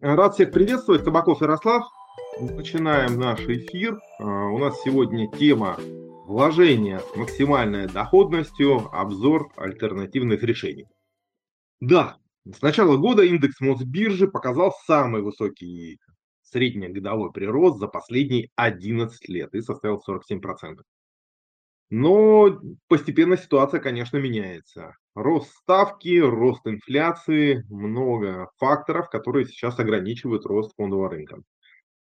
[0.00, 1.04] Рад всех приветствовать.
[1.04, 1.84] Кабаков Ярослав.
[2.38, 3.98] Начинаем наш эфир.
[4.18, 5.78] А, у нас сегодня тема
[6.26, 10.84] вложения с максимальной доходностью, обзор альтернативных решений.
[11.80, 15.98] Да, с начала года индекс Мосбиржи показал самый высокий
[16.42, 20.82] среднегодовой прирост за последние 11 лет и составил 47%.
[21.90, 24.96] Но постепенно ситуация, конечно, меняется.
[25.14, 31.42] Рост ставки, рост инфляции, много факторов, которые сейчас ограничивают рост фондового рынка.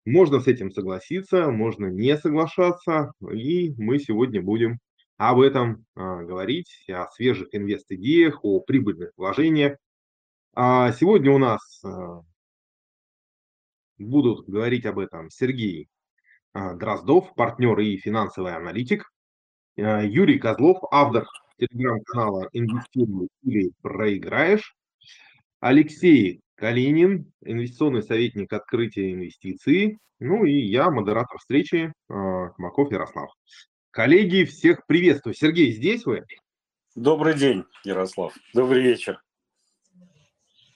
[0.07, 4.79] Можно с этим согласиться, можно не соглашаться, и мы сегодня будем
[5.19, 9.77] об этом а, говорить, о свежих инвест-идеях, о прибыльных вложениях.
[10.55, 12.21] А сегодня у нас а,
[13.99, 15.89] будут говорить об этом Сергей
[16.53, 19.11] а, Дроздов, партнер и финансовый аналитик,
[19.77, 21.27] Юрий Козлов, автор
[21.59, 24.75] телеграм-канала «Инвестируй или проиграешь».
[25.61, 29.99] Алексей Калинин, инвестиционный советник открытия инвестиций.
[30.19, 32.13] Ну и я, модератор встречи, э,
[32.57, 33.31] Маков Ярослав.
[33.91, 35.35] Коллеги, всех приветствую.
[35.35, 36.25] Сергей, здесь вы?
[36.95, 38.35] Добрый день, Ярослав.
[38.55, 39.21] Добрый вечер.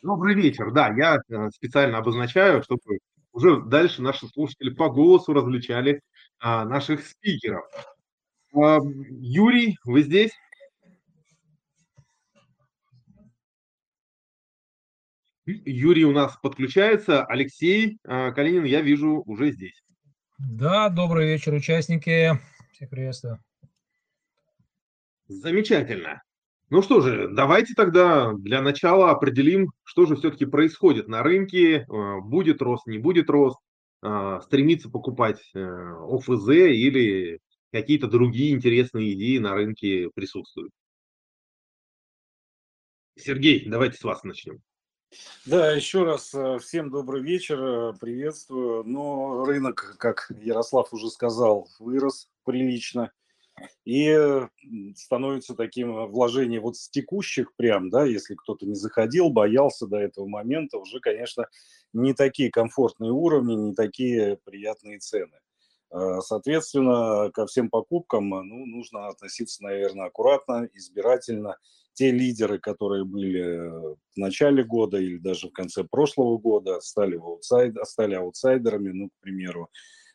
[0.03, 0.71] Добрый вечер.
[0.73, 2.98] Да, я э, специально обозначаю, чтобы
[3.33, 6.03] уже дальше наши слушатели по голосу различали
[6.39, 7.65] а, наших спикеров.
[8.53, 8.79] А,
[9.11, 10.33] Юрий, вы здесь?
[15.47, 17.25] Юрий у нас подключается.
[17.25, 19.83] Алексей а, Калинин, я вижу, уже здесь.
[20.39, 22.39] Да, добрый вечер, участники.
[22.73, 23.39] Всех приветствую.
[25.28, 26.23] Замечательно.
[26.71, 31.87] Ну что же, давайте тогда для начала определим, что же все-таки происходит на рынке.
[31.89, 33.59] А, будет рост, не будет рост.
[34.45, 37.39] Стремиться покупать э, ОФЗ или
[37.73, 40.73] какие-то другие интересные идеи на рынке присутствуют.
[43.17, 44.62] Сергей, давайте с вас начнем.
[45.45, 48.85] Да, еще раз э, всем добрый вечер, э, приветствую.
[48.85, 53.11] Но рынок, как Ярослав уже сказал, вырос прилично
[53.84, 54.17] и
[54.97, 60.27] становится таким вложением вот с текущих прям, да, если кто-то не заходил, боялся до этого
[60.27, 61.47] момента, уже, конечно,
[61.93, 65.39] не такие комфортные уровни, не такие приятные цены.
[65.93, 71.56] Э, соответственно, ко всем покупкам ну, нужно относиться, наверное, аккуратно, избирательно.
[71.95, 77.77] Те лидеры, которые были в начале года или даже в конце прошлого года, стали, аутсайд,
[77.84, 79.69] стали аутсайдерами, ну, к примеру.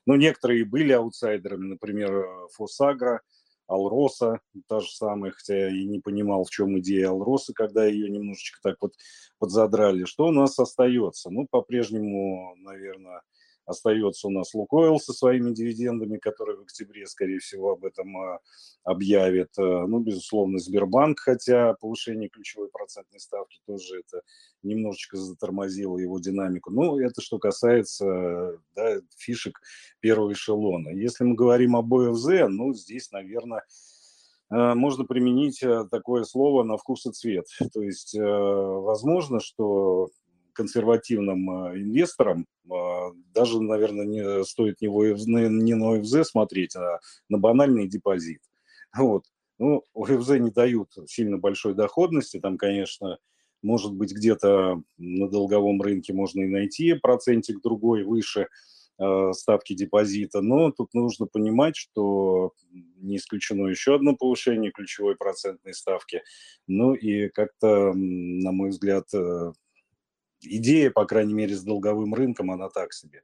[0.05, 3.21] Ну, некоторые были аутсайдерами, например, Фосагра,
[3.67, 8.09] Алроса, та же самая, хотя я и не понимал, в чем идея Алроса, когда ее
[8.09, 8.93] немножечко так вот
[9.39, 10.05] подзадрали.
[10.05, 11.29] Что у нас остается?
[11.29, 13.21] Ну, по-прежнему, наверное,
[13.65, 18.39] Остается у нас Лукойл со своими дивидендами, которые в октябре, скорее всего, об этом а,
[18.83, 19.49] объявит.
[19.57, 24.21] Э, ну, безусловно, Сбербанк, хотя повышение ключевой процентной ставки тоже это
[24.61, 26.69] немножечко затормозило его динамику.
[26.71, 29.59] Ну, это что касается да, фишек
[29.99, 30.89] первого эшелона.
[30.89, 33.63] Если мы говорим об ОФЗ, ну, здесь, наверное,
[34.51, 37.47] э, можно применить э, такое слово на вкус и цвет.
[37.73, 40.09] То есть возможно, что
[40.55, 46.99] консервативным а, инвесторам а, даже, наверное, не стоит не, ОФЗ, не на ОФЗ смотреть, а
[47.29, 48.41] на банальный депозит.
[48.97, 49.25] Вот.
[49.59, 53.19] Ну, ОФЗ не дают сильно большой доходности, там, конечно,
[53.61, 58.47] может быть, где-то на долговом рынке можно и найти процентик другой выше
[58.99, 62.51] э, ставки депозита, но тут нужно понимать, что
[62.97, 66.21] не исключено еще одно повышение ключевой процентной ставки,
[66.67, 69.07] ну и как-то, на мой взгляд,
[70.47, 73.23] идея, по крайней мере, с долговым рынком, она так себе.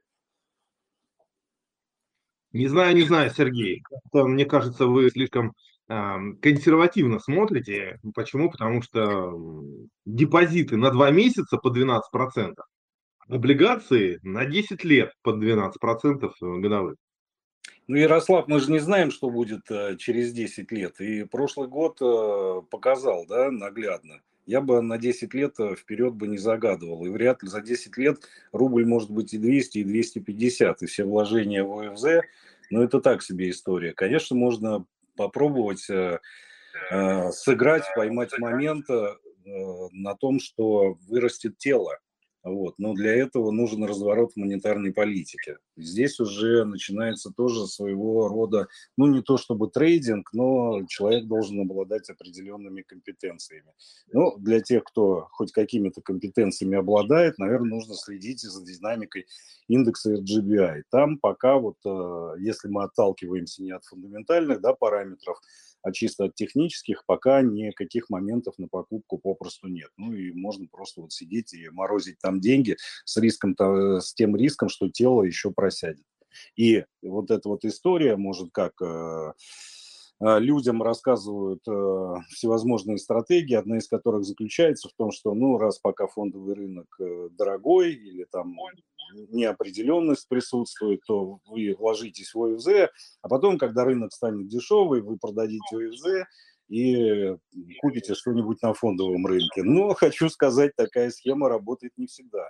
[2.52, 3.82] Не знаю, не знаю, Сергей.
[4.12, 5.54] Мне кажется, вы слишком
[5.88, 7.98] э, консервативно смотрите.
[8.14, 8.50] Почему?
[8.50, 9.64] Потому что
[10.04, 12.54] депозиты на 2 месяца по 12%,
[13.28, 16.30] облигации на 10 лет по 12%
[16.60, 16.96] годовых.
[17.88, 21.00] Ну, Ярослав, мы же не знаем, что будет э, через 10 лет.
[21.00, 26.28] И прошлый год э, показал, да, наглядно я бы на 10 лет э, вперед бы
[26.28, 27.04] не загадывал.
[27.04, 28.22] И вряд ли за 10 лет
[28.52, 32.24] рубль может быть и 200, и 250, и все вложения в ОФЗ,
[32.70, 33.92] но это так себе история.
[33.92, 34.86] Конечно, можно
[35.16, 36.20] попробовать э,
[36.90, 41.98] э, сыграть, поймать момент э, на том, что вырастет тело.
[42.44, 42.74] Вот.
[42.78, 45.58] Но для этого нужен разворот монетарной политике.
[45.76, 48.66] Здесь уже начинается тоже своего рода,
[48.96, 53.72] ну не то чтобы трейдинг, но человек должен обладать определенными компетенциями.
[54.12, 59.26] Ну, для тех, кто хоть какими-то компетенциями обладает, наверное, нужно следить за динамикой
[59.68, 60.82] индекса RGBI.
[60.90, 65.38] Там пока вот, э, если мы отталкиваемся не от фундаментальных да, параметров,
[65.82, 69.90] а чисто от технических пока никаких моментов на покупку попросту нет.
[69.96, 74.68] Ну и можно просто вот сидеть и морозить там деньги с риском, с тем риском,
[74.68, 76.04] что тело еще просядет.
[76.56, 79.32] И вот эта вот история может как э,
[80.20, 85.78] э, людям рассказывают э, всевозможные стратегии, одна из которых заключается в том, что ну раз
[85.78, 86.88] пока фондовый рынок
[87.32, 88.48] дорогой или там
[89.30, 92.90] неопределенность присутствует, то вы вложитесь в ОФЗ,
[93.22, 96.26] а потом, когда рынок станет дешевый, вы продадите ОФЗ
[96.68, 97.36] и
[97.80, 99.62] купите что-нибудь на фондовом рынке.
[99.62, 102.48] Но хочу сказать, такая схема работает не всегда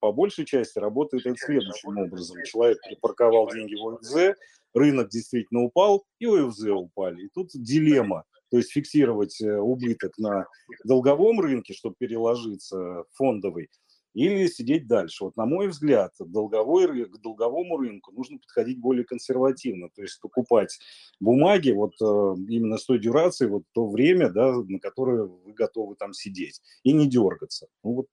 [0.00, 2.42] по большей части работает это следующим образом.
[2.44, 4.38] Человек припарковал деньги в ОФЗ,
[4.72, 7.26] рынок действительно упал, и ОФЗ упали.
[7.26, 8.24] И тут дилемма.
[8.50, 10.46] То есть фиксировать э, убыток на
[10.84, 13.68] долговом рынке, чтобы переложиться в фондовый,
[14.14, 15.24] или сидеть дальше.
[15.24, 20.78] Вот на мой взгляд, долговой, к долговому рынку нужно подходить более консервативно, то есть покупать
[21.20, 22.04] бумаги вот э,
[22.48, 26.92] именно с той дюрацией, вот то время, да, на которое вы готовы там сидеть, и
[26.92, 27.68] не дергаться.
[27.82, 28.06] Ну вот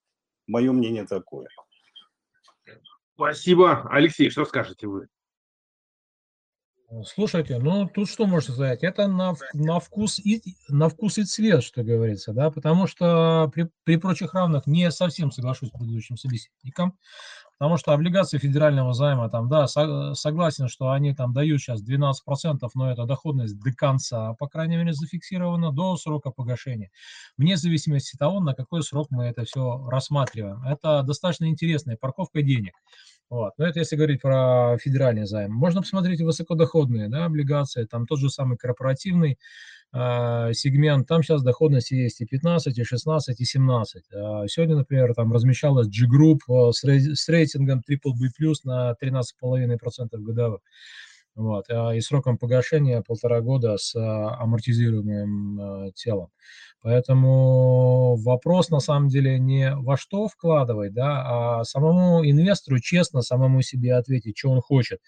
[0.52, 1.48] Мое мнение такое.
[3.16, 3.88] Спасибо.
[3.90, 5.08] Алексей, что скажете вы?
[7.06, 8.84] Слушайте, ну тут что можно сказать?
[8.84, 13.70] Это на, на, вкус и, на вкус и цвет, что говорится, да, потому что при,
[13.86, 16.98] при прочих равных не совсем соглашусь с предыдущим собеседником,
[17.58, 22.60] потому что облигации федерального займа, там, да, со, согласен, что они там дают сейчас 12%,
[22.74, 26.92] но это доходность до конца, по крайней мере, зафиксирована до срока погашения,
[27.38, 30.62] вне зависимости от того, на какой срок мы это все рассматриваем.
[30.64, 32.74] Это достаточно интересная парковка денег.
[33.32, 33.54] Вот.
[33.58, 35.54] Но это если говорить про федеральный займ.
[35.54, 39.40] Можно посмотреть высокодоходные да, облигации, там тот же самый корпоративный
[39.94, 44.04] э, сегмент, там сейчас доходность есть и 15, и 16, и 17.
[44.12, 50.60] Э, сегодня, например, там размещалась G-Group э, с, рей, с рейтингом BBB+, на 13,5% годовых.
[51.36, 56.30] Вот, э, и сроком погашения полтора года с э, амортизируемым э, телом.
[56.82, 63.62] Поэтому вопрос на самом деле не во что вкладывать, да, а самому инвестору честно самому
[63.62, 65.00] себе ответить, что он хочет,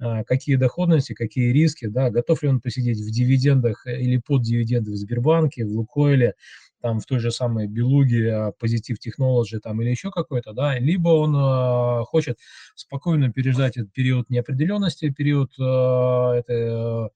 [0.00, 4.90] а, какие доходности, какие риски, да, готов ли он посидеть в дивидендах или под дивиденды
[4.90, 6.34] в Сбербанке, в Лукойле,
[6.82, 11.34] там в той же самой Белуге, Позитив Technology там или еще какой-то, да, либо он
[11.34, 12.38] э, хочет
[12.74, 17.10] спокойно переждать этот период неопределенности, период э, этой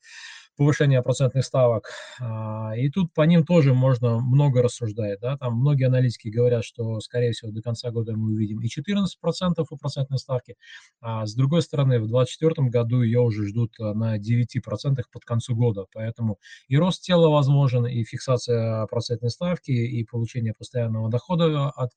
[0.57, 1.91] повышения процентных ставок.
[2.21, 5.21] А, и тут по ним тоже можно много рассуждать.
[5.21, 5.37] Да?
[5.37, 9.77] Там многие аналитики говорят, что, скорее всего, до конца года мы увидим и 14% у
[9.77, 10.57] процентной ставки.
[11.01, 15.55] А с другой стороны, в 2024 году ее уже ждут а, на 9% под концу
[15.55, 15.87] года.
[15.93, 16.39] Поэтому
[16.69, 21.91] и рост тела возможен, и фиксация процентной ставки, и получение постоянного дохода от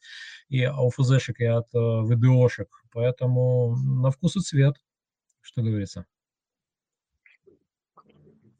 [0.49, 2.67] и ОФЗшек, и от э, ВДОшек.
[2.91, 4.75] Поэтому на вкус и цвет,
[5.41, 6.05] что говорится.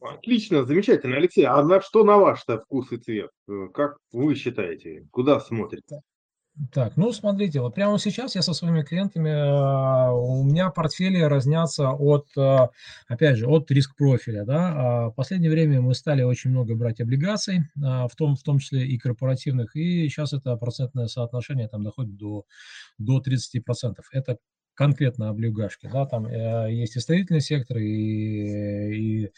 [0.01, 1.17] Отлично, замечательно.
[1.17, 3.31] Алексей, а на что на ваш вкус и цвет?
[3.49, 5.05] Э, как вы считаете?
[5.11, 6.01] Куда смотрите?
[6.73, 11.91] Так, ну смотрите, вот прямо сейчас я со своими клиентами, э, у меня портфели разнятся
[11.91, 12.67] от, э,
[13.07, 14.45] опять же, от риск профиля.
[14.45, 14.73] Да?
[14.75, 18.85] А в последнее время мы стали очень много брать облигаций, в том, в том числе
[18.87, 22.45] и корпоративных, и сейчас это процентное соотношение там доходит до,
[22.97, 23.95] до 30%.
[24.11, 24.37] Это
[24.79, 29.31] конкретно облигашки, да, там э, есть и строительный сектор, и, и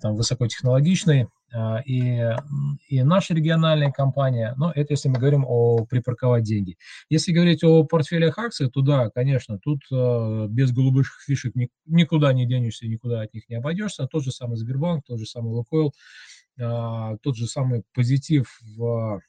[0.00, 2.34] там высокотехнологичный, э, и,
[2.88, 6.76] и наша региональная компания, но это если мы говорим о припарковать деньги.
[7.08, 12.32] Если говорить о портфелях акций, то да, конечно, тут э, без голубых фишек ни, никуда
[12.32, 14.08] не денешься, никуда от них не обойдешься.
[14.08, 15.94] Тот же самый Сбербанк, тот же самый Лукойл,
[16.58, 19.20] э, тот же самый позитив в а,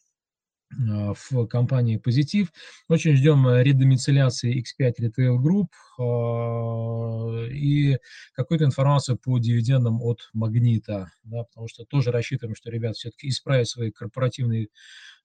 [0.77, 2.51] в компании «Позитив».
[2.87, 5.67] Очень ждем э, редомицеляции X5 Retail Group
[5.99, 7.97] а, и
[8.33, 13.67] какую-то информацию по дивидендам от «Магнита», да, потому что тоже рассчитываем, что ребята все-таки исправят
[13.67, 14.69] свои корпоративные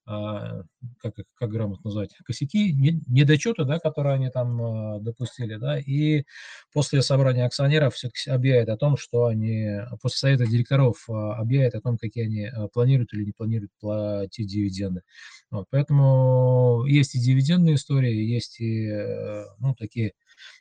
[0.07, 2.73] как, как грамотно назвать, косяки,
[3.09, 6.23] недочеты, да, которые они там а, допустили, да, и
[6.73, 11.81] после собрания акционеров все-таки объявят о том, что они, после совета директоров а, объявят о
[11.81, 15.03] том, какие они планируют или не планируют платить дивиденды.
[15.51, 18.89] Вот, поэтому есть и дивидендные истории, есть и,
[19.59, 20.13] ну, такие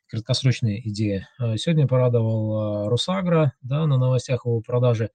[0.07, 1.27] краткосрочные идеи.
[1.57, 5.11] Сегодня порадовал Росагра, да, на новостях его продажи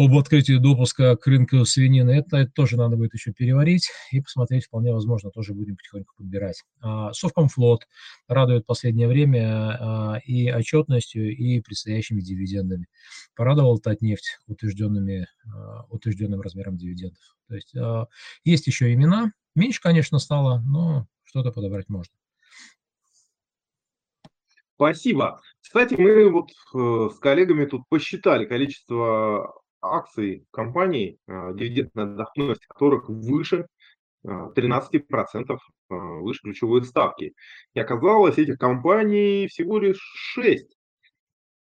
[0.00, 2.12] об открытии допуска к рынку свинины.
[2.12, 6.62] Это, это тоже надо будет еще переварить и посмотреть, вполне возможно, тоже будем потихоньку подбирать.
[6.80, 7.86] А, Совкомфлот
[8.26, 12.86] радует последнее время а, и отчетностью, и предстоящими дивидендами.
[13.36, 17.36] Порадовал Татнефть утвержденными, а, утвержденным размером дивидендов.
[17.48, 17.74] То есть
[18.44, 22.14] есть еще имена, меньше, конечно, стало, но что-то подобрать можно.
[24.76, 25.42] Спасибо.
[25.60, 33.66] Кстати, мы вот э, с коллегами тут посчитали количество акций компаний, дивидендная доходность которых выше
[34.24, 35.58] 13%
[35.88, 37.34] выше ключевой ставки.
[37.74, 40.00] И оказалось, этих компаний всего лишь
[40.34, 40.76] 6.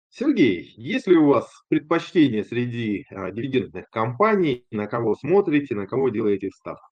[0.09, 6.49] Сергей, есть ли у вас предпочтение среди дивидендных компаний, на кого смотрите, на кого делаете
[6.49, 6.90] ставку?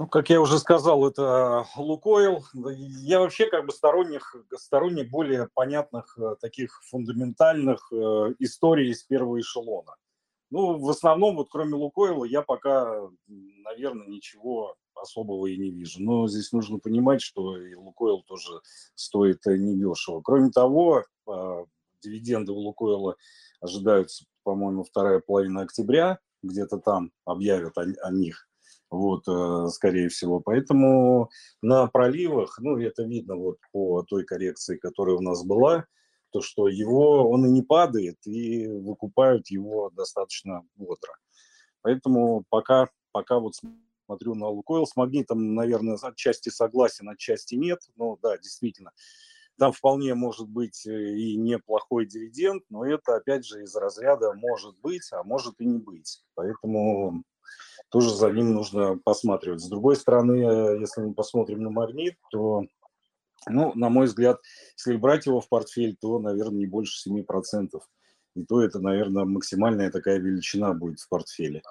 [0.00, 2.42] Ну, как я уже сказал, это Лукойл.
[2.54, 9.38] Я вообще как бы сторонник, сторонник более понятных э, таких фундаментальных э, историй из первого
[9.38, 9.96] эшелона.
[10.48, 16.02] Ну, в основном, вот кроме Лукойла, я пока, наверное, ничего особого и не вижу.
[16.02, 18.62] Но здесь нужно понимать, что и Лукойл тоже
[18.94, 20.22] стоит э, недешево.
[20.22, 21.04] Кроме того,
[22.02, 23.16] дивиденды у Лукойла
[23.60, 28.49] ожидаются, по-моему, вторая половина октября, где-то там объявят о, о них
[28.90, 30.40] вот, э, скорее всего.
[30.40, 31.30] Поэтому
[31.62, 35.86] на проливах, ну, это видно вот по той коррекции, которая у нас была,
[36.32, 41.12] то, что его, он и не падает, и выкупают его достаточно бодро.
[41.82, 43.54] Поэтому пока, пока вот
[44.06, 48.92] смотрю на Лукойл, с магнитом, наверное, отчасти согласен, отчасти нет, но да, действительно,
[49.58, 54.78] там вполне может быть э, и неплохой дивиденд, но это, опять же, из разряда может
[54.80, 56.24] быть, а может и не быть.
[56.34, 57.24] Поэтому
[57.90, 59.60] тоже за ним нужно посматривать.
[59.60, 62.64] С другой стороны, э, если мы посмотрим на магнит, то,
[63.48, 64.40] ну, на мой взгляд,
[64.76, 67.80] если брать его в портфель, то, наверное, не больше 7%.
[68.36, 71.62] И то это, наверное, максимальная такая величина будет в портфеле.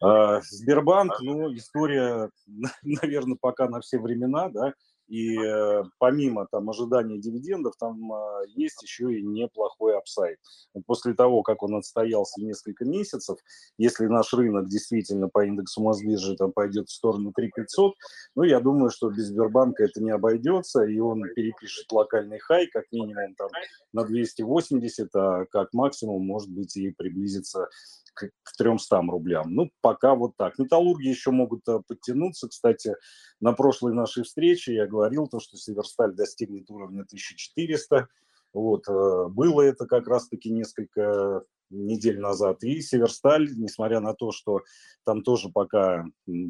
[0.00, 2.30] А Сбербанк, ну, история,
[2.82, 4.74] наверное, пока на все времена, да,
[5.08, 10.38] и э, помимо там ожидания дивидендов, там э, есть еще и неплохой апсайд.
[10.86, 13.38] После того, как он отстоялся несколько месяцев,
[13.78, 17.94] если наш рынок действительно по индексу Мосбиржи там пойдет в сторону 3500,
[18.34, 22.84] ну, я думаю, что без Сбербанка это не обойдется, и он перепишет локальный хай, как
[22.90, 23.48] минимум там
[23.92, 27.68] на 280, а как максимум, может быть, и приблизится
[28.16, 29.54] к, к 300 рублям.
[29.54, 30.58] Ну, пока вот так.
[30.58, 32.48] Металлурги еще могут э, подтянуться.
[32.48, 32.96] Кстати,
[33.40, 38.08] на прошлой нашей встрече я говорил то, что Северсталь достигнет уровня 1400.
[38.54, 42.64] Вот, э, было это как раз-таки несколько недель назад.
[42.64, 44.62] И Северсталь, несмотря на то, что
[45.04, 46.06] там тоже пока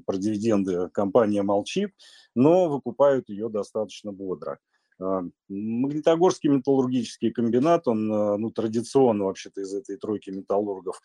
[0.07, 1.91] про дивиденды компания молчит,
[2.35, 4.59] но выкупают ее достаточно бодро.
[5.01, 11.03] Э, Магнитогорский металлургический комбинат, он ну, традиционно вообще-то из этой тройки металлургов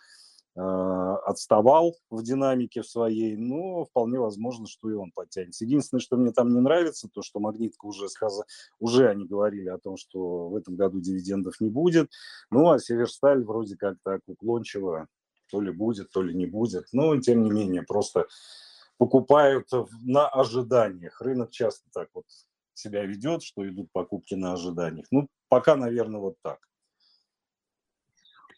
[0.54, 5.64] отставал в динамике в своей, но вполне возможно, что и он подтянется.
[5.64, 8.44] Единственное, что мне там не нравится, то, что Магнитка уже, сказал,
[8.80, 12.12] уже они говорили о том, что в этом году дивидендов не будет,
[12.50, 15.08] ну, а Северсталь вроде как так уклончиво
[15.50, 18.28] то ли будет, то ли не будет, но, тем не менее, просто
[18.98, 19.70] покупают
[20.04, 21.22] на ожиданиях.
[21.22, 22.26] Рынок часто так вот
[22.74, 25.08] себя ведет, что идут покупки на ожиданиях.
[25.12, 26.60] Ну, пока, наверное, вот так.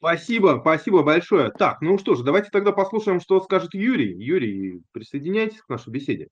[0.03, 1.49] Спасибо, спасибо большое.
[1.51, 4.13] Так, ну что ж, давайте тогда послушаем, что скажет Юрий.
[4.21, 6.27] Юрий, присоединяйтесь к нашей беседе.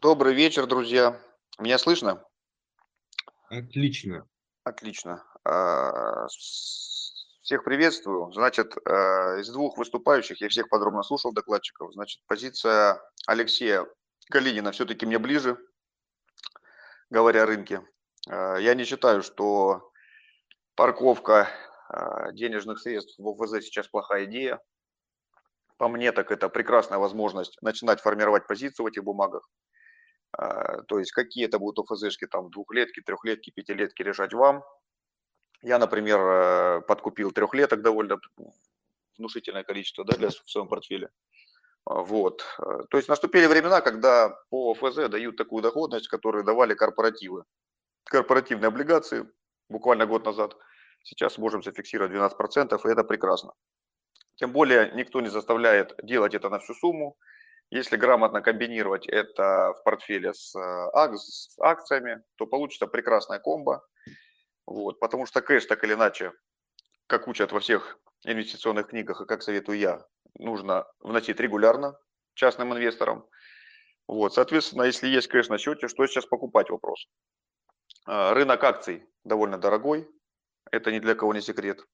[0.00, 1.20] Добрый вечер, друзья.
[1.58, 2.22] Меня слышно?
[3.50, 4.24] Отлично.
[4.62, 5.24] Отлично.
[5.42, 8.30] А, всех приветствую.
[8.30, 11.92] Значит, а, из двух выступающих я всех подробно слушал докладчиков.
[11.94, 13.84] Значит, позиция Алексея
[14.30, 15.58] Калинина все-таки мне ближе,
[17.10, 17.82] говоря о рынке.
[18.28, 19.90] А, я не считаю, что
[20.76, 21.48] парковка
[22.32, 24.60] денежных средств в ОФЗ сейчас плохая идея.
[25.76, 29.48] По мне, так это прекрасная возможность начинать формировать позицию в этих бумагах.
[30.32, 34.64] А, то есть какие это будут ОФЗшки, там двухлетки, трехлетки, пятилетки решать вам.
[35.62, 38.20] Я, например, э, подкупил трехлеток довольно
[39.16, 41.10] внушительное количество да, для, в своем портфеле.
[41.84, 42.44] Вот.
[42.58, 47.44] Э, то есть наступили времена, когда по ОФЗ дают такую доходность, которую давали корпоративы.
[48.04, 49.28] Корпоративные облигации
[49.68, 50.56] буквально год назад–
[51.08, 53.54] Сейчас можем зафиксировать 12%, и это прекрасно.
[54.34, 57.16] Тем более никто не заставляет делать это на всю сумму.
[57.70, 63.82] Если грамотно комбинировать это в портфеле с, э, с акциями, то получится прекрасная комбо.
[64.66, 66.32] Вот, потому что кэш так или иначе,
[67.06, 70.04] как учат во всех инвестиционных книгах и как советую я,
[70.38, 71.98] нужно вносить регулярно
[72.34, 73.26] частным инвесторам.
[74.06, 77.08] Вот, соответственно, если есть кэш на счете, что сейчас покупать вопрос?
[78.06, 80.06] Э, рынок акций довольно дорогой,
[80.72, 81.84] это ни для кого не секрет.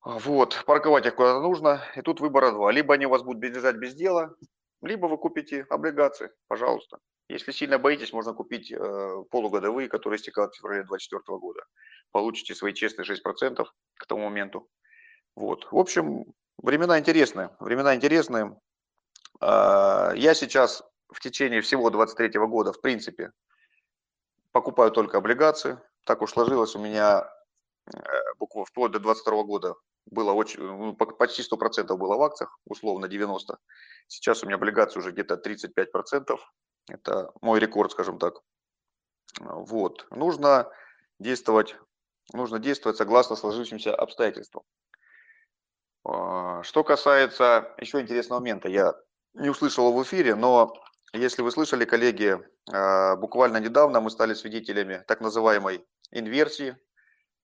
[0.00, 2.70] А, вот, парковать их куда-то нужно, и тут выбора два.
[2.72, 4.34] Либо они у вас будут лежать без дела,
[4.82, 6.98] либо вы купите облигации, пожалуйста.
[7.28, 11.62] Если сильно боитесь, можно купить э, полугодовые, которые истекают в феврале 2024 года.
[12.10, 13.66] Получите свои честные 6%
[13.96, 14.68] к тому моменту.
[15.34, 15.68] Вот.
[15.70, 16.24] В общем,
[16.56, 17.50] времена интересные.
[17.60, 18.56] Времена интересные.
[19.42, 23.32] Э, я сейчас в течение всего 2023 года, в принципе,
[24.52, 27.30] покупаю только облигации, так уж сложилось у меня
[27.94, 28.00] э,
[28.38, 29.74] буквально вплоть до 22 года
[30.06, 33.58] было очень, ну, почти 100% было в акциях, условно 90%.
[34.06, 36.38] Сейчас у меня облигации уже где-то 35%.
[36.88, 38.40] Это мой рекорд, скажем так.
[39.38, 40.06] Вот.
[40.10, 40.72] Нужно
[41.18, 41.76] действовать,
[42.32, 44.62] нужно действовать согласно сложившимся обстоятельствам.
[46.04, 48.94] А, что касается еще интересного момента, я
[49.34, 50.72] не услышал в эфире, но
[51.12, 52.38] если вы слышали, коллеги,
[52.72, 56.76] а, буквально недавно мы стали свидетелями так называемой инверсии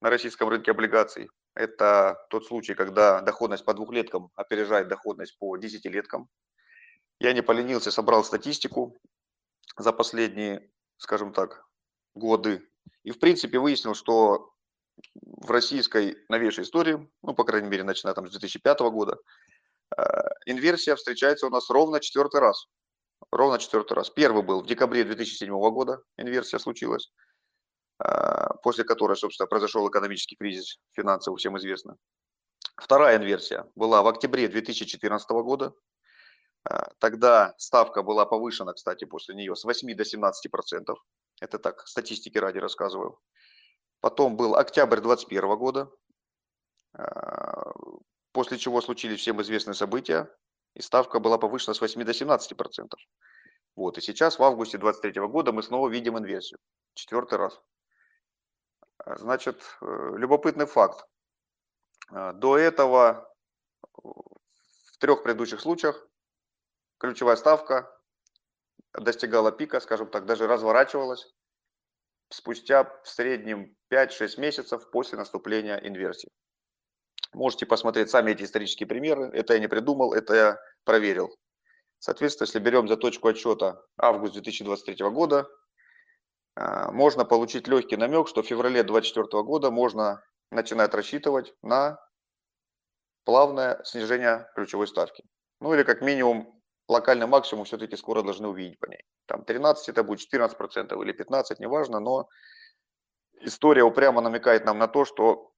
[0.00, 1.28] на российском рынке облигаций.
[1.54, 6.28] Это тот случай, когда доходность по двухлеткам опережает доходность по десятилеткам.
[7.20, 8.98] Я не поленился, собрал статистику
[9.76, 11.64] за последние, скажем так,
[12.14, 12.68] годы.
[13.04, 14.52] И, в принципе, выяснил, что
[15.22, 19.18] в российской новейшей истории, ну, по крайней мере, начиная там с 2005 года,
[19.96, 20.02] э,
[20.46, 22.66] инверсия встречается у нас ровно четвертый раз.
[23.30, 24.10] Ровно четвертый раз.
[24.10, 27.12] Первый был в декабре 2007 года, инверсия случилась,
[28.62, 31.96] после которой, собственно, произошел экономический кризис финансовый, всем известно.
[32.76, 35.74] Вторая инверсия была в октябре 2014 года.
[36.68, 40.98] Э, тогда ставка была повышена, кстати, после нее с 8 до 17 процентов.
[41.40, 43.20] Это так, статистики ради рассказываю.
[44.00, 45.90] Потом был октябрь 2021 года,
[46.92, 47.72] а,
[48.32, 50.28] после чего случились всем известные события,
[50.74, 53.00] и ставка была повышена с 8 до 17 процентов.
[53.76, 56.58] Вот, и сейчас в августе 2023 года мы снова видим инверсию.
[56.94, 57.60] Четвертый раз.
[59.04, 61.04] А, значит, э, любопытный факт.
[62.08, 63.30] А, до этого
[63.92, 66.06] в трех предыдущих случаях
[66.98, 67.90] ключевая ставка
[68.92, 71.26] достигала пика, скажем так, даже разворачивалась
[72.30, 76.30] спустя в среднем 5-6 месяцев после наступления инверсии.
[77.34, 79.28] Можете посмотреть сами эти исторические примеры.
[79.32, 81.36] Это я не придумал, это я проверил.
[81.98, 85.48] Соответственно, если берем за точку отчета август 2023 года,
[86.56, 91.98] можно получить легкий намек, что в феврале 2024 года можно начинать рассчитывать на
[93.24, 95.24] плавное снижение ключевой ставки.
[95.60, 99.04] Ну или как минимум локальный максимум все-таки скоро должны увидеть по ней.
[99.26, 102.28] Там 13 это будет 14 процентов или 15, неважно, но
[103.40, 105.52] история упрямо намекает нам на то, что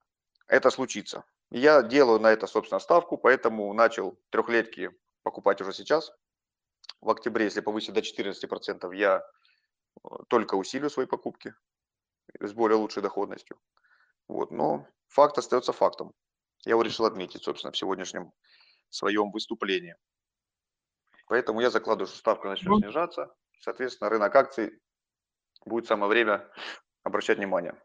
[0.47, 1.23] это случится.
[1.51, 4.91] Я делаю на это, собственно, ставку, поэтому начал трехлетки
[5.23, 6.11] покупать уже сейчас.
[7.01, 9.23] В октябре, если повысить до 14%, я
[10.29, 11.53] только усилю свои покупки
[12.39, 13.59] с более лучшей доходностью.
[14.27, 16.13] Вот, но факт остается фактом.
[16.65, 18.31] Я его решил отметить, собственно, в сегодняшнем
[18.89, 19.95] своем выступлении.
[21.27, 22.79] Поэтому я закладываю, что ставка начнет ну.
[22.79, 23.33] снижаться.
[23.59, 24.79] Соответственно, рынок акций
[25.65, 26.49] будет самое время
[27.03, 27.75] обращать внимание.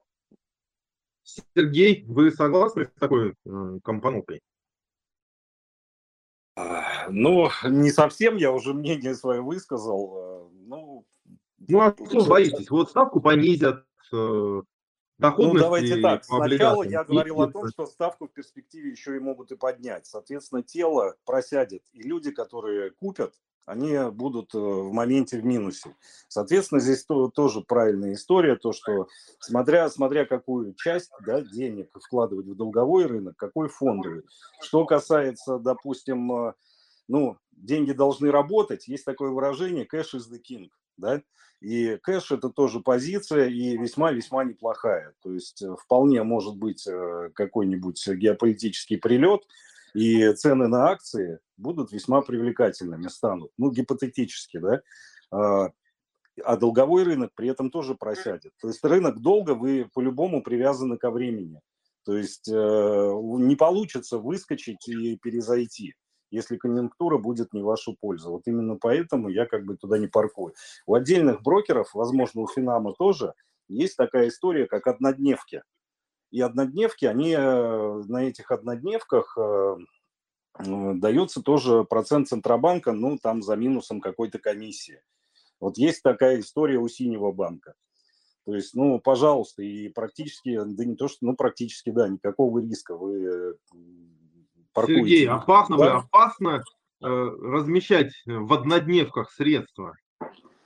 [1.22, 4.42] Сергей, вы согласны с такой э, компоновкой?
[6.56, 10.31] А, ну, не совсем, я уже мнение свое высказал.
[11.68, 12.70] Ну а что боитесь?
[12.70, 14.62] Вот ставку понизят, э,
[15.18, 15.56] доходности...
[15.56, 16.24] Ну, давайте так.
[16.24, 20.06] Сначала я говорил о том, что ставку в перспективе еще и могут и поднять.
[20.06, 21.82] Соответственно, тело просядет.
[21.92, 25.94] И люди, которые купят, они будут э, в моменте в минусе.
[26.26, 29.06] Соответственно, здесь то, тоже правильная история, то, что
[29.38, 34.24] смотря, смотря какую часть да, денег вкладывать в долговой рынок, какой фондовый.
[34.60, 36.54] Что касается, допустим, э,
[37.06, 41.22] ну, деньги должны работать, есть такое выражение «cash is the king», да,
[41.60, 45.14] и кэш это тоже позиция и весьма-весьма неплохая.
[45.22, 46.86] То есть э, вполне может быть
[47.34, 49.42] какой-нибудь геополитический прилет,
[49.94, 54.82] и цены на акции будут весьма привлекательными, станут, ну, гипотетически, да,
[55.30, 55.70] а,
[56.42, 58.52] а долговой рынок при этом тоже просядет.
[58.60, 61.60] То есть рынок долго вы по-любому привязаны ко времени.
[62.04, 65.94] То есть э, не получится выскочить и перезайти,
[66.32, 68.30] если конъюнктура будет не в вашу пользу.
[68.30, 70.54] Вот именно поэтому я как бы туда не паркую.
[70.86, 73.34] У отдельных брокеров, возможно, у Финама тоже,
[73.68, 75.62] есть такая история, как однодневки.
[76.30, 79.76] И однодневки, они э, на этих однодневках э,
[80.58, 85.02] дается тоже процент Центробанка, ну, там за минусом какой-то комиссии.
[85.60, 87.74] Вот есть такая история у Синего банка.
[88.44, 92.96] То есть, ну, пожалуйста, и практически, да не то, что, ну, практически, да, никакого риска
[92.96, 93.56] вы
[94.72, 95.00] паркуете.
[95.00, 95.96] Сергей, опасно, да?
[95.98, 96.62] опасно
[97.02, 99.96] э, размещать в однодневках средства.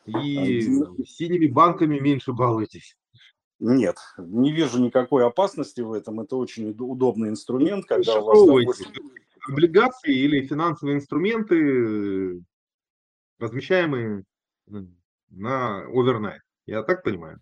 [0.07, 0.61] И
[1.05, 2.97] синими банками меньше балуйтесь.
[3.59, 6.21] Нет, не вижу никакой опасности в этом.
[6.21, 8.39] Это очень удобный инструмент, когда у вас...
[8.47, 9.11] Допустим,
[9.49, 12.43] облигации или финансовые инструменты,
[13.39, 14.25] размещаемые
[15.31, 16.43] на овернайт.
[16.67, 17.41] Я так понимаю?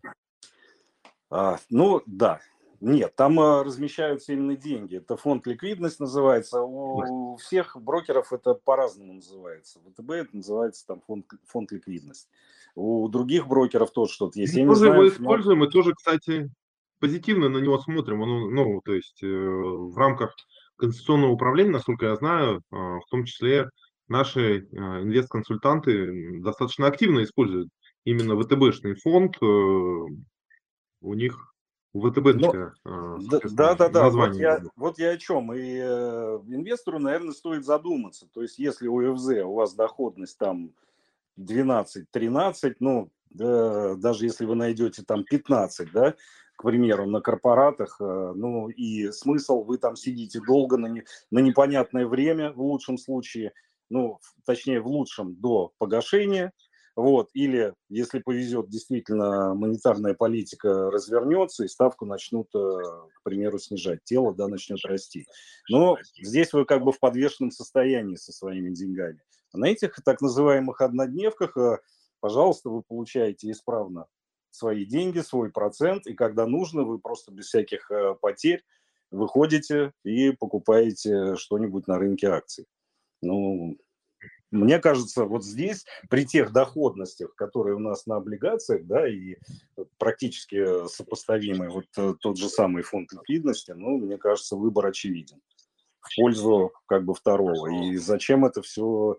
[1.31, 2.41] А, ну, да.
[2.87, 4.99] Нет, там а, размещаются именно деньги.
[4.99, 6.61] Это фонд ликвидность называется.
[6.61, 9.81] У всех брокеров это по-разному называется.
[9.81, 12.29] ВТБ это называется там фонд, фонд ликвидность.
[12.75, 14.55] У других брокеров тоже что-то есть.
[14.55, 15.65] Мы тоже его используем но...
[15.65, 16.51] и тоже, кстати,
[17.01, 18.21] позитивно на него смотрим.
[18.21, 20.37] Он, ну, то есть э, в рамках
[20.77, 23.71] конституционного управления, насколько я знаю, в том числе
[24.09, 27.71] наши инвестконсультанты достаточно активно используют
[28.05, 29.41] именно ВТБшный фонд.
[29.41, 31.54] У них
[31.95, 33.19] ВТБ Но,
[33.53, 35.53] да, да, да, вот я, вот я о чем.
[35.53, 38.27] И э, инвестору, наверное, стоит задуматься.
[38.33, 40.73] То есть, если у ФЗ у вас доходность там
[41.39, 46.15] 12-13, ну, да, даже если вы найдете там 15, да,
[46.57, 51.39] к примеру, на корпоратах, э, ну и смысл, вы там сидите долго на, не, на
[51.39, 53.53] непонятное время в лучшем случае,
[53.89, 56.53] ну, точнее, в лучшем до погашения,
[56.97, 64.05] вот, или, если повезет, действительно монетарная политика развернется и ставку начнут, э, к примеру, снижать,
[64.05, 65.27] тело, да, начнет расти.
[65.69, 69.21] Но здесь вы как бы в подвешенном состоянии со своими деньгами.
[69.53, 71.79] А на этих так называемых однодневках, э,
[72.21, 74.07] пожалуйста, вы получаете исправно
[74.51, 78.63] свои деньги, свой процент, и когда нужно, вы просто без всяких э, потерь
[79.11, 82.67] выходите и покупаете что-нибудь на рынке акций.
[83.21, 83.79] Ну,
[84.55, 89.37] мне кажется, вот здесь, при тех доходностях, которые у нас на облигациях, да, и
[89.99, 95.41] практически сопоставимый вот э, тот же самый фонд ликвидности, ну, мне кажется, выбор очевиден
[96.05, 97.69] в пользу как бы второго.
[97.83, 99.19] И зачем это все,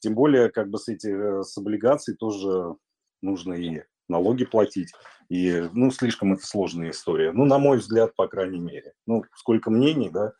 [0.00, 2.76] тем более как бы с этих, с облигаций тоже
[3.22, 4.92] нужно и налоги платить.
[5.28, 7.32] И, ну, слишком это сложная история.
[7.32, 8.94] Ну, на мой взгляд, по крайней мере.
[9.06, 10.32] Ну, сколько мнений, да,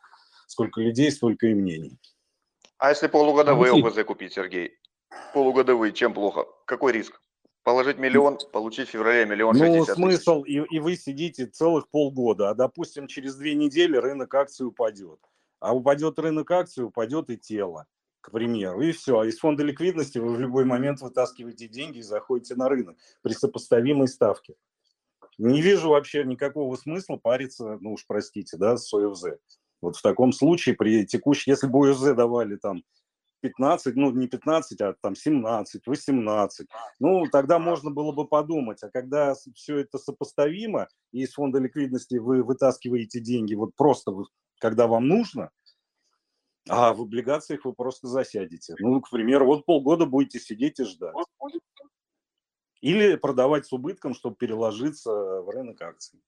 [0.47, 1.99] сколько людей, столько и мнений.
[2.85, 4.77] А если полугодовые ОБЗ купить, Сергей?
[5.33, 6.45] Полугодовые, чем плохо?
[6.67, 7.19] Какой риск?
[7.63, 12.55] Положить миллион, получить в феврале миллион Ну, смысл, и, и вы сидите целых полгода, а,
[12.55, 15.19] допустим, через две недели рынок акций упадет.
[15.61, 17.87] А упадет рынок акций, упадет и тело,
[18.21, 18.83] к примеру.
[18.83, 19.21] И все.
[19.21, 23.33] А из фонда ликвидности вы в любой момент вытаскиваете деньги и заходите на рынок при
[23.33, 24.57] сопоставимой ставке.
[25.39, 29.39] Не вижу вообще никакого смысла париться, ну уж простите, да, с ОФЗ.
[29.85, 32.83] Вот в таком случае при текущей, если бы УСЗ давали там
[33.41, 36.67] 15, ну не 15, а там 17, 18,
[36.99, 42.17] ну тогда можно было бы подумать, а когда все это сопоставимо, и из фонда ликвидности
[42.17, 44.13] вы вытаскиваете деньги вот просто
[44.59, 45.51] когда вам нужно,
[46.69, 48.75] а в облигациях вы просто засядете.
[48.79, 51.15] Ну, к примеру, вот полгода будете сидеть и ждать.
[52.81, 56.21] Или продавать с убытком, чтобы переложиться в рынок акций.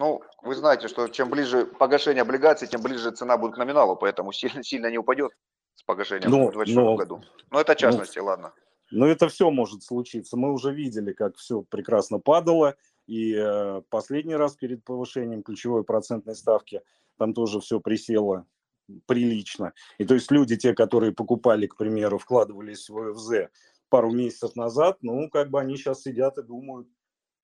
[0.00, 4.32] Ну, вы знаете, что чем ближе погашение облигаций, тем ближе цена будет к номиналу, поэтому
[4.32, 5.30] сильно, сильно не упадет
[5.74, 7.22] с погашением но, в 2024 году.
[7.50, 8.54] Но это частности, но, ладно.
[8.90, 10.38] Но это все может случиться.
[10.38, 12.76] Мы уже видели, как все прекрасно падало.
[13.06, 16.80] И э, последний раз перед повышением ключевой процентной ставки
[17.18, 18.46] там тоже все присело
[19.06, 19.74] прилично.
[19.98, 23.50] И то есть люди, те, которые покупали, к примеру, вкладывались в ОФЗ
[23.90, 26.88] пару месяцев назад, ну, как бы они сейчас сидят и думают,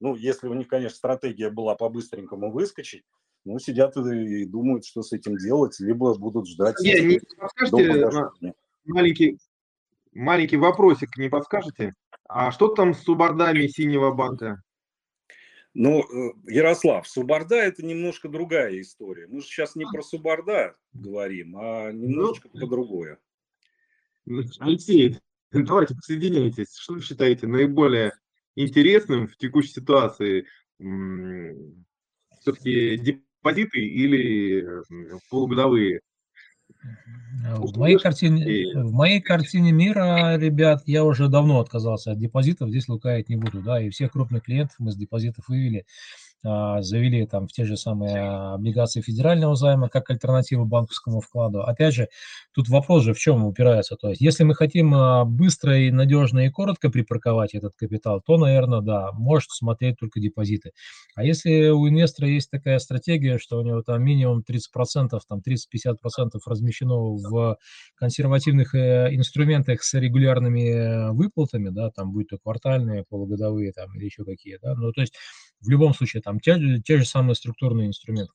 [0.01, 3.05] ну, если у них, конечно, стратегия была по-быстренькому выскочить,
[3.45, 6.77] ну, сидят и думают, что с этим делать, либо будут ждать.
[6.81, 8.11] Не, не подскажете,
[8.85, 9.39] маленький,
[10.13, 11.95] маленький вопросик, не подскажете?
[12.29, 14.63] А что там с субордами синего банка?
[15.79, 19.27] Ну, э, Ярослав, Суборда– это немножко другая история.
[19.27, 23.19] Мы же сейчас не про Суборда говорим, а немножечко ну, про другое.
[24.59, 25.19] Алексей,
[25.53, 26.75] давайте присоединяйтесь.
[26.75, 28.15] Что вы считаете наиболее
[28.57, 30.47] интересным в текущей ситуации
[32.40, 34.66] все-таки депозиты или
[35.31, 36.01] полугодовые?
[37.59, 42.88] В моей, картине, в моей картине мира, ребят, я уже давно отказался от депозитов, здесь
[42.88, 45.87] лукаять не буду, да, и всех крупных клиентов мы с депозитов вывели.
[46.47, 48.21] А, завели там в те же самые
[48.55, 51.63] облигации федерального займа как альтернативу банковскому вкладу.
[51.63, 52.09] Опять же,
[52.55, 53.97] тут вопрос же в чем упирается.
[53.97, 58.39] То есть, если мы хотим а, быстро и надежно и коротко припарковать этот капитал, то,
[58.39, 60.71] наверное, да, может смотреть только депозиты.
[61.17, 66.39] А если у инвестора есть такая стратегия, что у него там минимум 30%, там 30-50%
[66.47, 67.57] размещено в
[67.97, 74.05] консервативных э, инструментах с регулярными э, выплатами, да, там будь то квартальные, полугодовые там или
[74.05, 75.15] еще какие, да, ну то есть
[75.61, 78.33] в любом случае там те, те же самые структурные инструменты,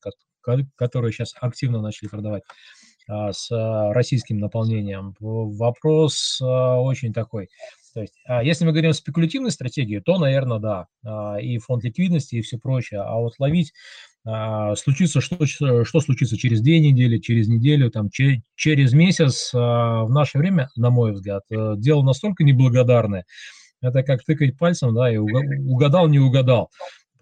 [0.76, 2.44] которые сейчас активно начали продавать
[3.08, 5.16] а, с а, российским наполнением.
[5.20, 7.50] Вопрос а, очень такой.
[7.94, 10.88] То есть, если мы говорим о спекулятивной стратегии, то, наверное, да,
[11.42, 13.02] и фонд ликвидности, и все прочее.
[13.02, 13.74] А вот ловить
[14.24, 20.70] случится, что, что случится через две недели, через неделю, там, через месяц, в наше время,
[20.78, 23.26] на мой взгляд, э, дело настолько неблагодарное,
[23.82, 26.70] это как тыкать пальцем, да, и угадал, не угадал.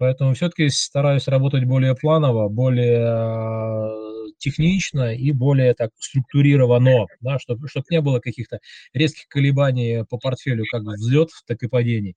[0.00, 7.68] Поэтому все-таки стараюсь работать более планово, более э, технично и более так структурировано, да, чтобы,
[7.68, 8.60] чтобы не было каких-то
[8.94, 12.16] резких колебаний по портфелю, как взлетов, так и падений.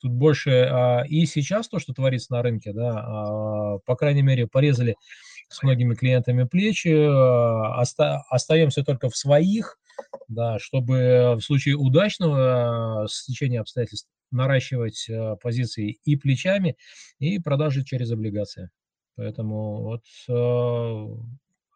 [0.00, 4.46] Тут больше а, и сейчас то, что творится на рынке, да, а, по крайней мере,
[4.46, 4.96] порезали
[5.48, 9.78] с многими клиентами плечи, оста- остаемся только в своих,
[10.28, 15.08] да, чтобы в случае удачного стечения обстоятельств наращивать
[15.42, 16.76] позиции и плечами,
[17.18, 18.70] и продажи через облигации.
[19.16, 20.04] Поэтому вот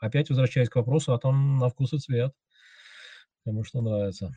[0.00, 2.34] опять возвращаясь к вопросу, а там на вкус и цвет,
[3.44, 4.34] кому что нравится.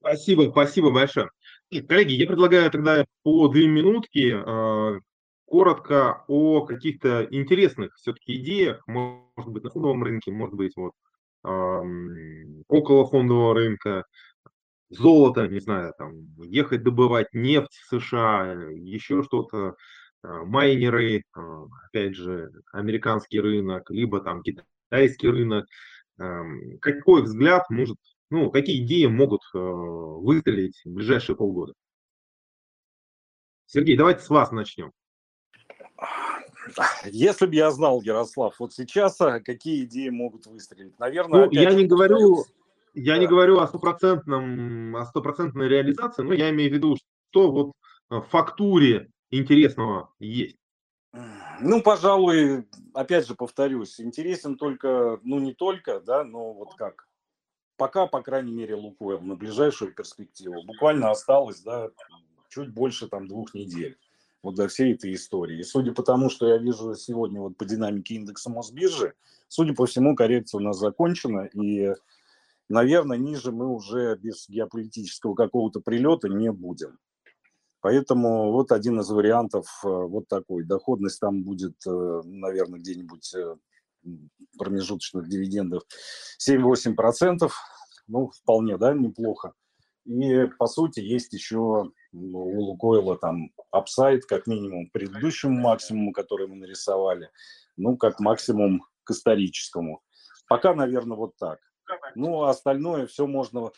[0.00, 1.30] Спасибо, спасибо большое.
[1.70, 5.00] Коллеги, я предлагаю тогда по две минутки э,
[5.48, 10.92] коротко о каких-то интересных все-таки идеях, может быть, на фондовом рынке, может быть, вот
[12.68, 14.04] около фондового рынка,
[14.90, 19.76] золото, не знаю, там, ехать добывать нефть в США, еще что-то,
[20.24, 21.40] э, майнеры, э,
[21.86, 25.66] опять же, американский рынок, либо там китайский рынок.
[26.80, 27.98] Какой взгляд может
[28.30, 31.72] ну, какие идеи могут э, выстрелить в ближайшие полгода?
[33.66, 34.92] Сергей, давайте с вас начнем.
[37.04, 40.98] Если бы я знал, Ярослав, вот сейчас а, какие идеи могут выстрелить?
[40.98, 42.44] Наверное, ну, я не говорю,
[42.94, 43.18] я да.
[43.18, 46.96] не говорю о стопроцентном, о стопроцентной реализации, но я имею в виду,
[47.30, 47.72] что вот
[48.10, 50.56] в фактуре интересного есть.
[51.60, 57.08] Ну, пожалуй, опять же повторюсь, интересен только, ну не только, да, но вот как
[57.76, 60.62] пока, по крайней мере, Лукойл на ближайшую перспективу.
[60.64, 61.88] Буквально осталось, да,
[62.50, 63.96] чуть больше там двух недель
[64.42, 65.60] вот до всей этой истории.
[65.60, 69.14] И судя по тому, что я вижу сегодня вот по динамике индекса Мосбиржи,
[69.48, 71.94] судя по всему, коррекция у нас закончена, и,
[72.68, 76.98] наверное, ниже мы уже без геополитического какого-то прилета не будем.
[77.80, 80.64] Поэтому вот один из вариантов э, вот такой.
[80.64, 83.56] Доходность там будет, э, наверное, где-нибудь э,
[84.58, 85.84] промежуточных дивидендов
[86.44, 87.50] 7-8%,
[88.08, 89.52] ну, вполне, да, неплохо.
[90.06, 96.46] И, по сути, есть еще у Лукойла там апсайд, как минимум, к предыдущему максимуму, который
[96.46, 97.30] мы нарисовали,
[97.76, 100.02] ну, как максимум к историческому.
[100.48, 101.60] Пока, наверное, вот так.
[102.14, 103.70] Ну, а остальное все можно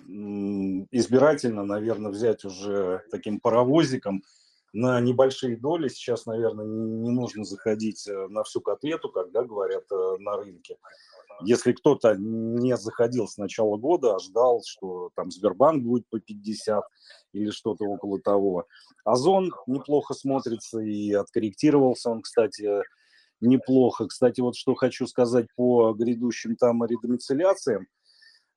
[0.00, 4.22] избирательно, наверное, взять уже таким паровозиком–
[4.72, 5.88] на небольшие доли.
[5.88, 10.78] Сейчас, наверное, не нужно заходить э, на всю котлету, когда говорят э, на рынке.
[11.44, 16.84] Если кто-то не заходил с начала года, а ждал, что там Сбербанк будет по 50
[17.32, 18.66] или что-то около того.
[19.04, 22.82] Озон неплохо смотрится и откорректировался он, кстати,
[23.40, 24.06] неплохо.
[24.06, 27.86] Кстати, вот что хочу сказать по грядущим там редомицеляциям.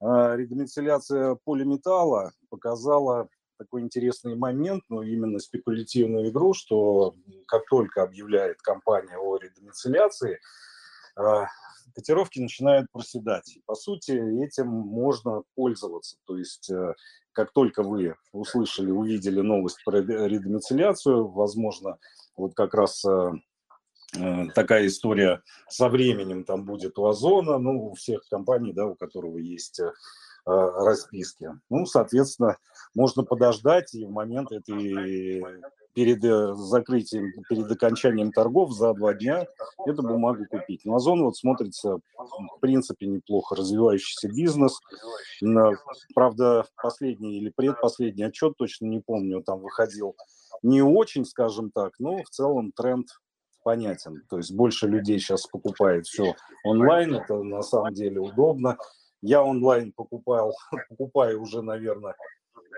[0.01, 7.15] Э, редомицеляция полиметалла показала такой интересный момент, но именно спекулятивную игру, что
[7.47, 10.39] как только объявляет компания о редомицеляции,
[11.15, 11.47] а,
[11.93, 13.55] котировки начинают проседать.
[13.55, 14.11] И, по сути,
[14.43, 16.17] этим можно пользоваться.
[16.25, 16.93] То есть, э,
[17.31, 21.97] как только вы услышали, увидели новость про редомицеляцию, возможно,
[22.35, 23.31] вот как раз э,
[24.17, 28.95] э, такая история со временем там будет у Озона, ну, у всех компаний, да, у
[28.95, 29.81] которого есть
[30.47, 31.49] расписки.
[31.71, 32.59] Ну, соответственно,
[32.93, 35.41] можно подождать и в момент этой
[35.95, 39.47] перед э, закрытием, перед окончанием торгов за два дня
[39.85, 40.81] эту бумагу купить.
[40.83, 44.79] Но Озон вот смотрится в принципе неплохо, развивающийся бизнес.
[46.13, 50.15] Правда, последний или предпоследний отчет, точно не помню, там выходил
[50.61, 53.07] не очень, скажем так, но в целом тренд
[53.63, 54.21] понятен.
[54.29, 58.77] То есть больше людей сейчас покупает все онлайн, это на самом деле удобно.
[59.21, 60.53] Я онлайн покупал,
[60.89, 62.15] покупаю уже, наверное,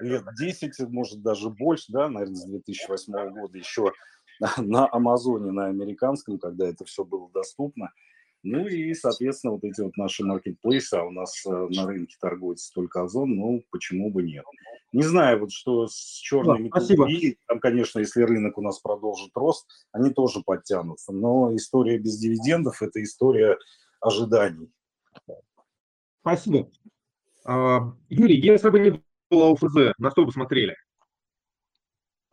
[0.01, 3.91] лет 10, может даже больше, да, наверное, с 2008 года еще
[4.57, 7.91] на Амазоне, на американском, когда это все было доступно.
[8.43, 12.71] Ну и, соответственно, вот эти вот наши маркетплейсы, а у нас э, на рынке торгуется
[12.73, 14.45] только Озон, ну почему бы нет.
[14.93, 19.31] Не знаю, вот что с черными да, металлургией, там, конечно, если рынок у нас продолжит
[19.35, 21.11] рост, они тоже подтянутся.
[21.11, 23.57] Но история без дивидендов– это история
[23.99, 24.71] ожиданий.
[26.21, 26.69] Спасибо.
[27.43, 30.75] А, Юрий, если бы не было ОФЗ, на что бы смотрели?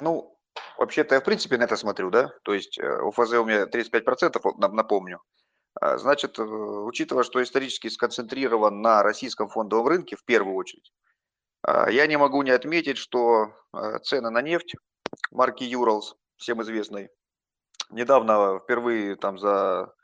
[0.01, 0.37] Ну,
[0.79, 2.33] вообще-то я в принципе на это смотрю, да.
[2.45, 5.21] То есть э, ОФЗ у меня 35%, напомню.
[5.81, 10.93] А, значит, э, учитывая, что исторически сконцентрирован на российском фондовом рынке в первую очередь,
[11.63, 13.55] а, я не могу не отметить, что
[14.03, 14.75] цены на нефть
[15.31, 17.09] марки Urals, всем известной,
[17.91, 19.95] недавно впервые там за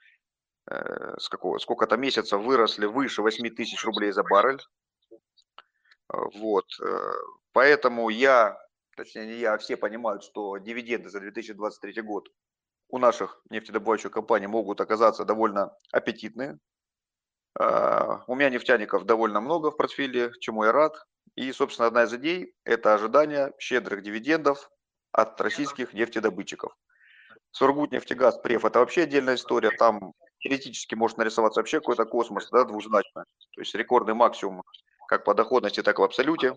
[0.71, 4.61] Э, сколько-то месяцев выросли выше 8 тысяч рублей за баррель.
[6.13, 6.67] Э, вот.
[6.83, 7.13] Э,
[7.53, 8.59] поэтому я,
[8.97, 12.29] точнее не я, а все понимают, что дивиденды за 2023 год
[12.89, 16.59] у наших нефтедобывающих компаний могут оказаться довольно аппетитные.
[17.59, 20.95] У меня нефтяников довольно много в портфеле, чему я рад.
[21.35, 24.71] И, собственно, одна из идей– это ожидание щедрых дивидендов
[25.13, 26.77] от российских нефтедобытчиков.
[27.53, 29.71] Сургутнефтегаз, Преф, это вообще отдельная история.
[29.71, 33.25] Там теоретически может нарисоваться вообще какой-то космос, да, двузначно.
[33.55, 34.63] То есть рекордный максимум
[35.11, 36.57] как по доходности, так и в абсолюте.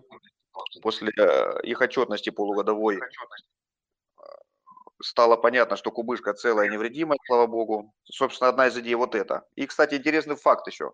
[0.80, 3.00] После э, их отчетности полугодовой э,
[5.02, 7.92] стало понятно, что кубышка целая и невредимая, слава богу.
[8.04, 9.44] Собственно, одна из идей вот это.
[9.56, 10.92] И, кстати, интересный факт еще.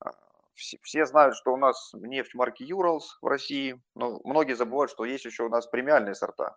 [0.00, 0.12] А,
[0.54, 5.04] все, все знают, что у нас нефть марки Юралс в России, но многие забывают, что
[5.04, 6.56] есть еще у нас премиальные сорта,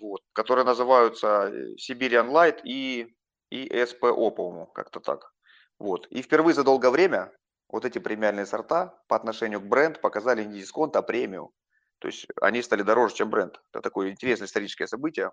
[0.00, 3.12] вот, которые называются э, Siberian Light и,
[3.50, 5.34] и SPO, по-моему, как-то так.
[5.80, 6.06] Вот.
[6.06, 7.32] И впервые за долгое время
[7.72, 11.52] вот эти премиальные сорта по отношению к бренд показали не дисконт, а премию.
[11.98, 13.60] То есть они стали дороже, чем бренд.
[13.72, 15.32] Это такое интересное историческое событие.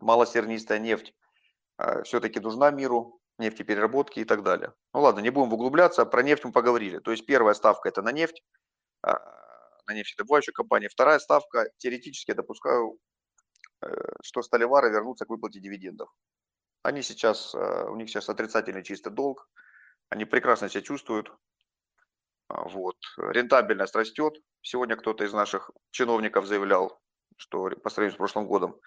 [0.00, 1.14] Малосернистая нефть
[1.78, 4.74] э, все-таки нужна миру, нефтепереработки и так далее.
[4.92, 6.98] Ну ладно, не будем углубляться, про нефть мы поговорили.
[6.98, 8.42] То есть первая ставка это на нефть,
[9.06, 9.12] э,
[9.86, 10.90] на нефтедобывающую компанию.
[10.90, 12.98] Вторая ставка, теоретически я допускаю,
[13.82, 13.88] э,
[14.22, 16.08] что сталевары вернутся к выплате дивидендов.
[16.82, 19.48] Они сейчас, э, у них сейчас отрицательный чистый долг,
[20.08, 21.51] они прекрасно себя чувствуют, а,
[22.52, 22.96] вот.
[23.16, 24.34] Рентабельность растет.
[24.60, 27.00] Сегодня кто-то из наших чиновников заявлял,
[27.36, 28.78] что по сравнению с прошлым годом.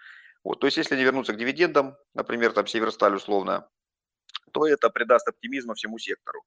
[0.43, 0.59] Вот.
[0.59, 3.67] То есть, если не вернуться к дивидендам, например, там Северсталь условно,
[4.51, 6.43] то это придаст оптимизма всему сектору.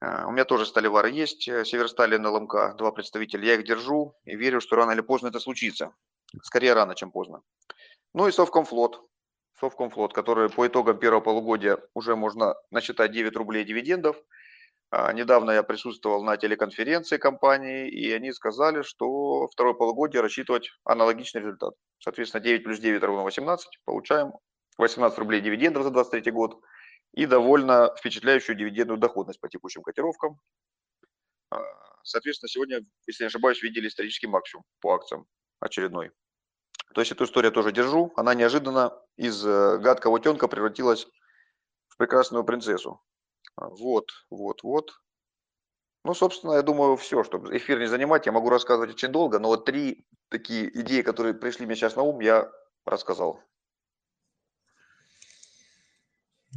[0.00, 3.44] А, у меня тоже сталевары есть, э, Северсталь и НЛМК, два представителя.
[3.44, 5.94] Я их держу и верю, что рано или поздно это случится.
[6.42, 7.42] Скорее рано, чем поздно.
[8.14, 9.02] Ну и Совкомфлот.
[9.60, 14.26] Совкомфлот, который по итогам первого полугодия уже можно насчитать 9 рублей дивидендов– а,
[14.92, 21.74] недавно я присутствовал на телеконференции компании, и они сказали, что второе полугодие рассчитывать аналогичный результат.
[22.00, 24.32] Соответственно, 9 плюс 9 равно 18, получаем
[24.78, 26.60] 18 рублей дивидендов за 2023 год
[27.12, 30.40] и довольно впечатляющую дивидендную доходность по текущим котировкам.
[31.50, 31.60] А,
[32.02, 35.26] соответственно, сегодня, если не ошибаюсь, видели исторический максимум по акциям
[35.60, 36.10] очередной.
[36.94, 38.12] То есть эту историю тоже держу.
[38.16, 41.06] Она неожиданно из э, гадкого утенка превратилась
[41.88, 43.00] в прекрасную принцессу.
[43.60, 44.90] А, вот, вот, вот.
[46.02, 49.48] Ну, собственно, я думаю, все, чтобы эфир не занимать, я могу рассказывать очень долго, но
[49.48, 52.50] вот три такие идеи, которые пришли мне сейчас на ум, я
[52.86, 53.40] рассказал.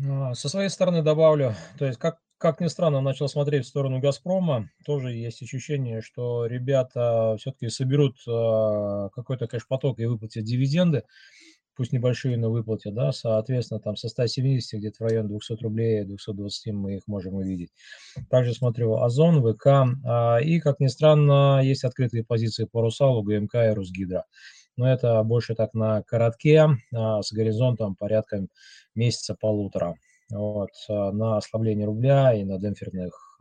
[0.09, 3.99] А, со своей стороны добавлю, то есть, как, как ни странно, начал смотреть в сторону
[3.99, 11.03] «Газпрома», тоже есть ощущение, что ребята все-таки соберут а, какой-то кэш-поток и выплатят дивиденды
[11.75, 16.73] пусть небольшие, но выплате, да, соответственно, там со 170 где-то в район 200 рублей, 220
[16.73, 17.71] мы их можем увидеть.
[18.29, 19.67] Также смотрю Озон, ВК,
[20.05, 24.25] а, и, как ни странно, есть открытые позиции по Русалу, ГМК и Русгидро.
[24.75, 28.47] Но это больше так на коротке, а, с горизонтом порядка
[28.95, 29.95] месяца-полутора.
[30.31, 33.32] Вот, а, на ослабление рубля и на демпферных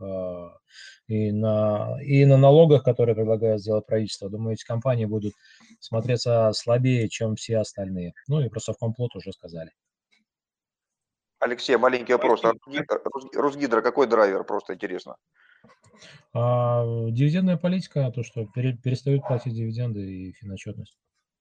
[1.07, 4.31] и на, и на налогах, которые предлагает сделать правительство.
[4.31, 5.35] Думаю, эти компании будут
[5.81, 8.15] смотреться слабее, чем все остальные.
[8.29, 9.71] Ну и про совкомплот уже сказали.
[11.41, 12.45] Алексей, маленький вопрос.
[12.45, 12.53] А
[13.35, 14.45] Русгидро какой драйвер?
[14.45, 15.17] Просто интересно.
[16.33, 20.97] А, дивидендная политика, то, что перестают платить дивиденды и финотчетность.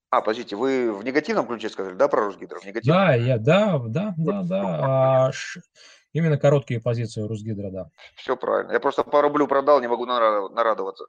[0.09, 2.59] А, подождите, вы в негативном ключе сказали, да, про Русгидро?
[2.59, 2.99] В негативном?
[2.99, 5.27] Да, я, да, да, да, да.
[5.27, 5.31] А,
[6.13, 7.89] именно короткие позиции Русгидро, да.
[8.15, 8.73] Все правильно.
[8.73, 11.05] Я просто по рублю продал, не могу нарадоваться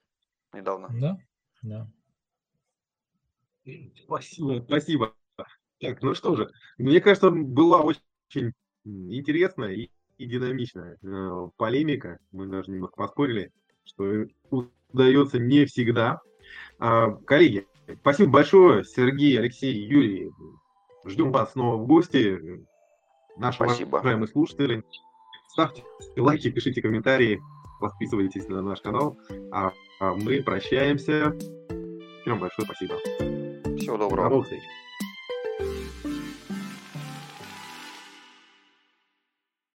[0.52, 0.88] недавно.
[1.00, 1.18] Да,
[1.62, 1.88] да.
[4.04, 5.14] Спасибо, спасибо.
[5.80, 8.52] Так, ну что же, мне кажется, была очень
[8.84, 12.18] интересная и, и динамичная э, полемика.
[12.30, 13.52] Мы даже немного поспорили,
[13.84, 16.20] что удается не всегда.
[16.78, 17.66] А, коллеги,
[18.00, 20.30] Спасибо большое, Сергей, Алексей, Юрий.
[21.04, 22.64] Ждем вас снова в гости.
[23.36, 23.96] Наши Спасибо.
[23.96, 24.84] уважаемые слушатели.
[25.48, 25.84] Ставьте
[26.16, 27.40] лайки, пишите комментарии,
[27.80, 29.18] подписывайтесь на наш канал.
[29.52, 31.36] А, а мы прощаемся.
[32.22, 32.96] Всем большое спасибо.
[33.76, 34.28] Всего доброго.
[34.28, 34.62] До новых встреч.